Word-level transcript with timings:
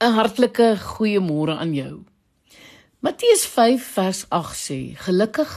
'n 0.00 0.14
Hartlike 0.16 0.76
goeiemôre 0.80 1.56
aan 1.60 1.74
jou. 1.74 2.04
Matteus 3.04 3.44
5 3.44 3.84
vers 3.92 4.24
8 4.28 4.56
sê: 4.56 4.96
Gelukkig 4.96 5.52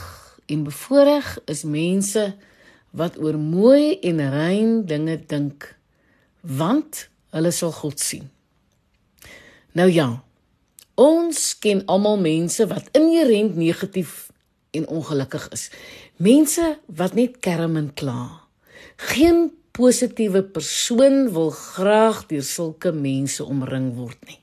en 0.46 0.64
bevoorreg 0.64 1.38
is 1.44 1.62
mense 1.64 2.36
wat 2.90 3.16
oor 3.18 3.38
mooi 3.38 3.98
en 4.00 4.20
rein 4.30 4.84
dinge 4.84 5.16
dink, 5.26 5.64
want 6.40 7.08
hulle 7.32 7.50
sal 7.50 7.72
God 7.72 8.00
sien. 8.00 8.28
Nou 9.72 9.88
ja, 9.88 10.22
ons 10.94 11.58
ken 11.58 11.80
almal 11.88 12.20
mense 12.20 12.66
wat 12.68 12.92
inherënt 12.92 13.56
negatief 13.56 14.28
en 14.76 14.88
ongelukkig 14.88 15.48
is. 15.56 15.70
Mense 16.16 16.78
wat 16.86 17.16
net 17.16 17.40
kerm 17.40 17.80
en 17.80 17.94
kla. 17.94 18.44
Geen 18.96 19.54
positiewe 19.74 20.44
persoon 20.54 21.32
wil 21.34 21.50
graag 21.50 22.24
deur 22.30 22.44
sulke 22.46 22.92
mense 22.94 23.42
omring 23.42 23.90
word 23.98 24.20
nie. 24.28 24.38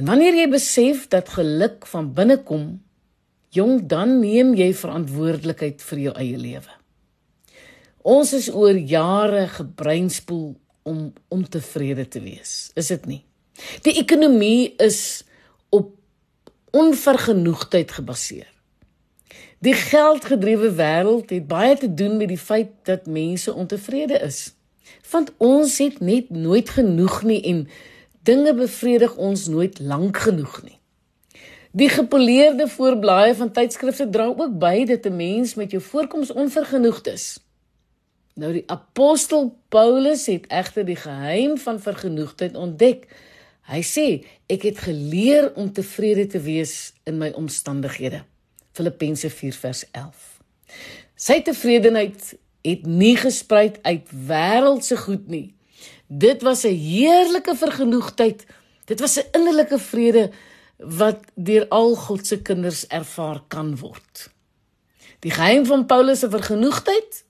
En 0.00 0.08
wanneer 0.08 0.38
jy 0.40 0.46
besef 0.50 1.04
dat 1.12 1.34
geluk 1.36 1.84
van 1.90 2.08
binne 2.16 2.38
kom, 2.46 2.80
jong, 3.52 3.84
dan 3.88 4.18
neem 4.22 4.54
jy 4.56 4.70
verantwoordelikheid 4.74 5.84
vir 5.84 6.00
jou 6.06 6.14
eie 6.16 6.38
lewe. 6.40 6.78
Ons 8.02 8.32
is 8.34 8.48
oor 8.50 8.74
jare 8.74 9.44
gebreinspoel 9.52 10.54
om 10.88 11.12
ontevrede 11.30 12.08
te 12.10 12.22
wees, 12.24 12.72
is 12.74 12.88
dit 12.90 13.04
nie? 13.06 13.20
Die 13.84 13.94
ekonomie 14.00 14.72
is 14.82 15.22
op 15.70 15.92
onvergenoegdheid 16.72 17.92
gebaseer. 18.00 18.48
Die 19.62 19.74
geldgedrewe 19.78 20.72
wêreld 20.74 21.30
het 21.30 21.46
baie 21.46 21.76
te 21.78 21.94
doen 21.94 22.16
met 22.16 22.32
die 22.32 22.38
feit 22.38 22.70
dat 22.82 23.06
mense 23.06 23.52
ontevrede 23.54 24.18
is. 24.18 24.54
Want 25.10 25.30
ons 25.38 25.76
het 25.78 26.00
net 26.00 26.30
nooit 26.30 26.70
genoeg 26.70 27.20
nie 27.22 27.38
en 27.46 27.68
dinge 28.26 28.54
bevredig 28.58 29.14
ons 29.16 29.46
nooit 29.46 29.78
lank 29.78 30.18
genoeg 30.24 30.56
nie. 30.62 30.78
Die 31.70 31.88
gepoleerde 31.88 32.66
voorblaaie 32.68 33.36
van 33.38 33.52
tydskrifte 33.54 34.08
dra 34.10 34.26
ook 34.32 34.58
by 34.58 34.82
dat 34.84 35.06
'n 35.06 35.16
mens 35.16 35.54
met 35.54 35.70
jou 35.70 35.82
voorkoms 35.82 36.32
onvergenoegd 36.32 37.06
is. 37.06 37.38
Nou 38.34 38.52
die 38.52 38.66
apostel 38.66 39.56
Paulus 39.68 40.26
het 40.26 40.46
egter 40.46 40.84
die 40.84 40.96
geheim 40.96 41.58
van 41.58 41.80
vergenoegdheid 41.80 42.56
ontdek. 42.56 43.06
Hy 43.62 43.82
sê 43.82 44.26
ek 44.46 44.62
het 44.62 44.78
geleer 44.78 45.52
om 45.54 45.72
tevrede 45.72 46.26
te 46.26 46.40
wees 46.40 46.92
in 47.04 47.18
my 47.18 47.30
omstandighede. 47.30 48.24
Filippense 48.72 49.30
4 49.30 49.52
vers 49.52 49.84
11. 49.90 50.40
Sy 51.14 51.40
tevredenheid 51.44 52.32
het 52.62 52.86
nie 52.86 53.16
gespruit 53.16 53.78
uit 53.82 54.08
wêreldse 54.28 54.96
goed 54.96 55.28
nie. 55.28 55.54
Dit 56.06 56.42
was 56.42 56.64
'n 56.64 56.76
heerlike 56.76 57.54
vergenoegdheid. 57.56 58.46
Dit 58.84 59.00
was 59.00 59.18
'n 59.18 59.28
innerlike 59.32 59.78
vrede 59.78 60.30
wat 60.76 61.18
deur 61.34 61.68
al 61.68 61.94
God 61.94 62.26
se 62.26 62.42
kinders 62.42 62.86
ervaar 62.86 63.42
kan 63.48 63.78
word. 63.78 64.30
Die 65.18 65.30
geheim 65.30 65.66
van 65.66 65.86
Paulus 65.86 66.18
se 66.18 66.30
vergenoegdheid? 66.30 67.24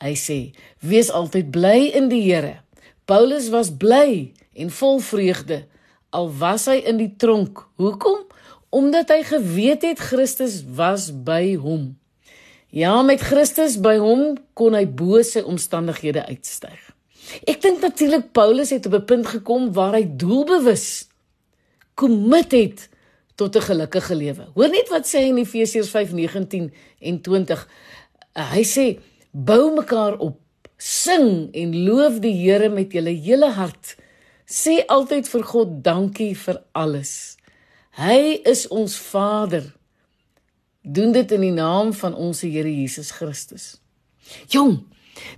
Hy 0.00 0.14
sê: 0.16 0.54
"Wees 0.78 1.10
altyd 1.10 1.50
bly 1.50 1.90
in 1.92 2.08
die 2.08 2.32
Here." 2.32 2.60
Paulus 3.04 3.48
was 3.48 3.76
bly 3.76 4.32
en 4.52 4.70
vol 4.70 4.98
vreugde 4.98 5.66
al 6.10 6.30
was 6.38 6.66
hy 6.66 6.80
in 6.86 6.96
die 6.96 7.14
tronk. 7.16 7.66
Hoekom? 7.74 8.26
Omdat 8.70 9.10
hy 9.10 9.22
geweet 9.26 9.82
het 9.82 9.98
Christus 9.98 10.62
was 10.74 11.10
by 11.10 11.56
hom. 11.58 11.98
Ja, 12.70 13.02
met 13.02 13.20
Christus 13.20 13.76
by 13.82 13.96
hom 13.98 14.36
kon 14.54 14.76
hy 14.78 14.86
bo 14.86 15.18
sy 15.26 15.42
omstandighede 15.42 16.22
uitstyg. 16.30 16.78
Ek 17.50 17.58
dink 17.62 17.82
natuurlik 17.82 18.30
Paulus 18.34 18.70
het 18.70 18.86
op 18.86 18.94
'n 18.94 19.04
punt 19.04 19.26
gekom 19.26 19.72
waar 19.72 19.94
hy 19.98 20.06
doelbewus 20.06 21.08
kommit 21.94 22.52
het 22.52 22.88
tot 23.34 23.56
'n 23.56 23.66
gelukkige 23.70 24.14
lewe. 24.14 24.44
Hoor 24.54 24.70
net 24.70 24.88
wat 24.88 25.06
sê 25.06 25.18
hy 25.18 25.28
in 25.28 25.42
Efesiërs 25.42 25.90
5:19 25.90 26.72
en 26.98 27.20
20. 27.20 27.68
Hy 28.34 28.64
sê: 28.64 28.98
"Bou 29.30 29.74
mekaar 29.74 30.18
op, 30.18 30.38
sing 30.76 31.54
en 31.54 31.84
loof 31.84 32.18
die 32.18 32.34
Here 32.34 32.68
met 32.68 32.92
julle 32.92 33.10
hele 33.10 33.50
hart. 33.50 33.96
Sê 34.46 34.84
altyd 34.86 35.28
vir 35.28 35.42
God 35.42 35.84
dankie 35.84 36.36
vir 36.36 36.62
alles." 36.72 37.39
Hy 38.00 38.40
is 38.48 38.64
ons 38.72 38.94
Vader. 38.96 39.66
Doen 40.80 41.12
dit 41.12 41.32
in 41.36 41.42
die 41.44 41.52
naam 41.52 41.90
van 41.92 42.14
ons 42.16 42.38
Here 42.40 42.70
Jesus 42.72 43.10
Christus. 43.12 43.74
Jong, 44.48 44.78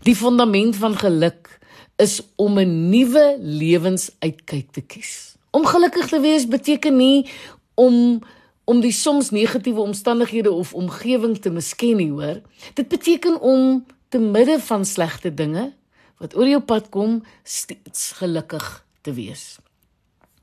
die 0.06 0.14
fundament 0.14 0.76
van 0.78 0.94
geluk 0.94 1.50
is 1.98 2.20
om 2.38 2.58
'n 2.58 2.90
nuwe 2.90 3.36
lewensuitkyk 3.40 4.70
te 4.70 4.80
kies. 4.80 5.34
Om 5.50 5.66
gelukkig 5.66 6.06
te 6.08 6.20
wees 6.20 6.46
beteken 6.46 6.96
nie 6.96 7.30
om 7.74 8.22
om 8.64 8.80
die 8.80 8.92
soms 8.92 9.30
negatiewe 9.30 9.80
omstandighede 9.80 10.50
of 10.50 10.74
omgewing 10.74 11.38
te 11.38 11.50
misken 11.50 11.96
nie, 11.96 12.10
hoor. 12.10 12.40
Dit 12.74 12.88
beteken 12.88 13.40
om 13.40 13.86
te 14.08 14.18
midde 14.18 14.60
van 14.60 14.84
slegte 14.84 15.34
dinge 15.34 15.74
wat 16.18 16.36
oor 16.36 16.46
jou 16.46 16.60
pad 16.60 16.88
kom, 16.88 17.24
steeds 17.42 18.12
gelukkig 18.12 18.86
te 19.00 19.12
wees. 19.12 19.58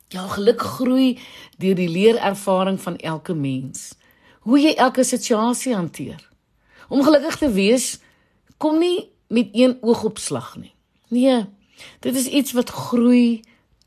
Ja, 0.09 0.25
geluk 0.27 0.61
groei 0.61 1.19
deur 1.61 1.75
die 1.77 1.89
leerervaring 1.89 2.79
van 2.81 2.97
elke 2.97 3.35
mens. 3.37 3.91
Hoe 4.41 4.57
jy 4.57 4.73
elke 4.73 5.03
situasie 5.05 5.75
hanteer. 5.75 6.23
Om 6.89 7.03
gelukkig 7.05 7.37
te 7.37 7.51
wees 7.53 7.99
kom 8.57 8.79
nie 8.81 9.11
met 9.29 9.53
een 9.53 9.77
oogopslag 9.81 10.55
nie. 10.57 10.73
Nee, 11.13 11.45
dit 12.01 12.15
is 12.15 12.25
iets 12.25 12.57
wat 12.57 12.73
groei 12.73 13.41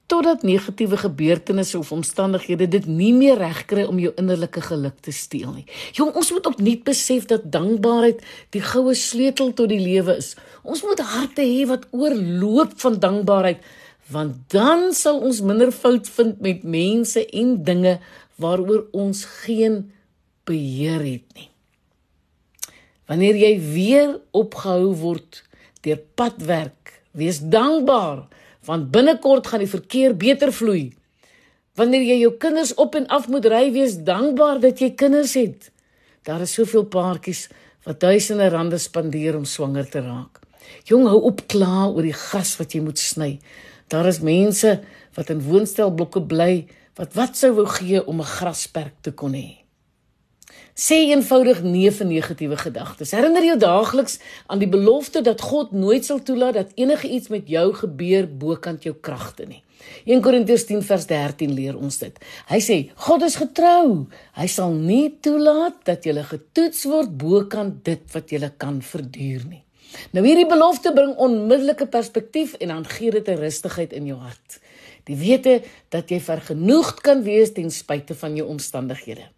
totdat 0.06 0.42
negatiewe 0.46 0.96
gebeurtenisse 0.96 1.78
of 1.78 1.92
omstandighede 1.92 2.68
dit 2.68 2.86
nie 2.86 3.12
meer 3.16 3.38
regkry 3.40 3.82
om 3.88 3.98
jou 3.98 4.12
innerlike 4.20 4.60
geluk 4.60 4.98
te 5.02 5.10
steel 5.10 5.54
nie. 5.56 5.66
Jong, 5.96 6.14
ons 6.14 6.30
moet 6.30 6.46
opnuut 6.46 6.82
besef 6.86 7.26
dat 7.30 7.50
dankbaarheid 7.52 8.22
die 8.54 8.62
goue 8.62 8.94
sleutel 8.94 9.54
tot 9.58 9.72
die 9.72 9.80
lewe 9.80 10.18
is. 10.20 10.34
Ons 10.62 10.84
moet 10.86 11.00
harte 11.00 11.42
hê 11.42 11.64
wat 11.66 11.88
oorloop 11.90 12.76
van 12.84 12.98
dankbaarheid 13.02 13.64
want 14.12 14.36
dan 14.52 14.90
sal 14.96 15.20
ons 15.24 15.40
minder 15.44 15.72
fout 15.72 16.08
vind 16.16 16.40
met 16.44 16.64
mense 16.64 17.22
en 17.26 17.56
dinge 17.64 17.96
waaroor 18.42 18.86
ons 18.92 19.24
geen 19.44 19.82
beheer 20.48 21.00
het 21.00 21.26
nie. 21.38 21.48
Wanneer 23.10 23.36
jy 23.36 23.52
weer 23.60 24.18
opgehou 24.30 24.92
word 25.02 25.42
deur 25.82 26.00
padwerk, 26.16 27.02
wees 27.12 27.40
dankbaar 27.42 28.26
want 28.62 28.92
binnekort 28.94 29.48
gaan 29.50 29.64
die 29.64 29.70
verkeer 29.70 30.14
beter 30.14 30.52
vloei. 30.54 30.92
Wanneer 31.78 32.04
jy 32.06 32.18
jou 32.20 32.30
kinders 32.38 32.74
op 32.78 32.94
en 32.94 33.08
af 33.10 33.26
moet 33.32 33.48
ry, 33.50 33.64
wees 33.74 33.96
dankbaar 34.06 34.60
dat 34.62 34.78
jy 34.78 34.92
kinders 34.94 35.34
het. 35.34 35.70
Daar 36.22 36.44
is 36.44 36.54
soveel 36.54 36.84
paartjies 36.86 37.48
wat 37.86 37.98
duisende 38.04 38.46
rande 38.52 38.78
spandeer 38.78 39.34
om 39.34 39.46
swanger 39.48 39.88
te 39.90 40.04
raak. 40.04 40.38
Jong, 40.86 41.08
hou 41.10 41.18
op 41.26 41.42
kla 41.50 41.88
oor 41.88 42.06
die 42.06 42.14
gas 42.14 42.54
wat 42.60 42.76
jy 42.76 42.82
moet 42.84 43.00
sny. 43.02 43.32
Daar 43.92 44.06
is 44.08 44.22
mense 44.24 44.78
wat 45.14 45.30
in 45.32 45.42
woonstelblokke 45.44 46.22
bly 46.24 46.52
wat 46.96 47.12
wat 47.16 47.36
sou 47.36 47.52
wou 47.58 47.66
gee 47.68 48.00
om 48.04 48.20
'n 48.20 48.32
grasperk 48.36 48.94
te 49.00 49.12
kon 49.12 49.32
hê. 49.32 49.62
Sê 50.72 50.96
eenvoudig 51.12 51.62
nee 51.62 51.90
vir 51.90 52.06
negatiewe 52.06 52.56
gedagtes. 52.56 53.10
Herinner 53.12 53.44
jou 53.44 53.58
daagliks 53.58 54.18
aan 54.46 54.58
die 54.58 54.68
belofte 54.68 55.20
dat 55.20 55.40
God 55.40 55.72
nooit 55.72 56.04
sal 56.04 56.22
toelaat 56.22 56.54
dat 56.54 56.70
enige 56.74 57.08
iets 57.08 57.28
met 57.28 57.48
jou 57.48 57.74
gebeur 57.74 58.28
bokant 58.38 58.82
jou 58.82 58.94
kragte 59.00 59.44
nie. 59.46 59.62
1 60.04 60.22
Korintiërs 60.22 60.64
10 60.64 60.82
vers 60.82 61.06
13 61.06 61.52
leer 61.52 61.76
ons 61.76 61.98
dit. 61.98 62.18
Hy 62.48 62.60
sê 62.60 62.90
God 62.94 63.22
is 63.22 63.36
getrou. 63.36 64.08
Hy 64.32 64.46
sal 64.46 64.72
nie 64.72 65.18
toelaat 65.20 65.84
dat 65.84 66.04
jy 66.04 66.22
getoets 66.22 66.84
word 66.84 67.12
bokant 67.18 67.84
dit 67.84 68.02
wat 68.14 68.32
jy 68.32 68.50
kan 68.56 68.80
verduur 68.80 69.44
nie. 69.48 69.64
Nou 70.12 70.24
hierdie 70.26 70.48
belofte 70.48 70.92
bring 70.92 71.14
onmiddellike 71.16 71.86
perspektief 71.86 72.54
en 72.60 72.68
dan 72.68 72.86
gee 72.86 73.10
dit 73.10 73.28
'n 73.28 73.38
rustigheid 73.38 73.92
in 73.92 74.06
jou 74.06 74.18
hart. 74.18 74.60
Die 75.04 75.16
wete 75.16 75.62
dat 75.88 76.10
jy 76.10 76.20
vergenoegd 76.20 77.00
kan 77.00 77.22
wees 77.22 77.52
ten 77.52 77.70
spyte 77.70 78.14
van 78.14 78.36
jou 78.36 78.48
omstandighede. 78.48 79.28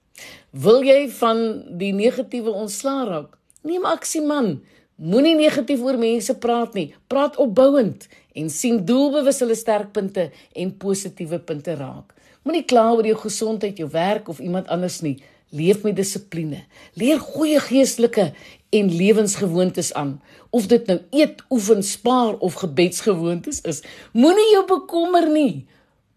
Wil 0.51 0.83
jy 0.83 1.09
van 1.09 1.65
die 1.79 1.93
negatiewe 1.93 2.51
ontslaa 2.51 3.05
raak? 3.05 3.39
Neem 3.63 3.85
aksie 3.85 4.23
man. 4.23 4.61
Moenie 4.95 5.35
negatief 5.35 5.81
oor 5.83 5.99
mense 5.99 6.37
praat 6.39 6.75
nie. 6.75 6.95
Praat 7.07 7.37
opbouend 7.37 8.09
en 8.35 8.51
sien 8.51 8.85
doelbewus 8.85 9.41
hulle 9.43 9.57
sterkpunte 9.59 10.29
en 10.53 10.77
positiewe 10.77 11.39
punte 11.39 11.75
raak. 11.75 12.13
Moenie 12.45 12.65
kla 12.69 12.93
oor 12.93 13.07
jou 13.09 13.17
gesondheid, 13.17 13.79
jou 13.81 13.89
werk 13.91 14.29
of 14.29 14.39
iemand 14.39 14.69
anders 14.69 15.01
nie. 15.01 15.17
Leef 15.55 15.85
met 15.87 15.97
dissipline. 15.97 16.65
Leer 16.99 17.21
goeie 17.23 17.61
geestelike 17.63 18.33
en 18.75 18.91
lewensgewoontes 18.91 19.93
aan. 19.95 20.17
Of 20.51 20.67
dit 20.71 20.87
nou 20.91 20.99
eet, 21.15 21.43
oefen, 21.51 21.83
spaar 21.87 22.35
of 22.43 22.59
gebedsgewoontes 22.63 23.61
is, 23.71 23.83
moenie 24.13 24.51
jou 24.51 24.65
bekommer 24.67 25.29
nie. 25.31 25.67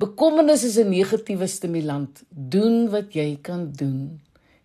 Bekommernis 0.01 0.63
is 0.63 0.77
'n 0.77 0.89
negatiewe 0.89 1.47
stimulant. 1.47 2.23
Doen 2.29 2.89
wat 2.89 3.13
jy 3.13 3.37
kan 3.41 3.71
doen 3.71 4.21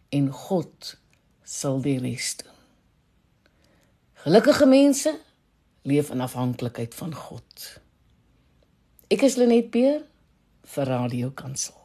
en 0.08 0.30
God 0.30 0.96
sal 1.44 1.80
die 1.80 1.98
res 1.98 2.36
doen. 2.36 2.52
Gelukkige 4.14 4.66
mense 4.66 5.18
leef 5.82 6.10
in 6.10 6.20
afhanklikheid 6.20 6.94
van 6.94 7.14
God. 7.14 7.80
Ek 9.08 9.22
is 9.22 9.36
Lenet 9.36 9.70
Peer 9.70 10.04
vir 10.62 10.84
Radio 10.84 11.30
Kansel. 11.30 11.81